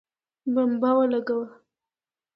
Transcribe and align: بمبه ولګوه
بمبه 0.53 0.89
ولګوه 0.97 1.47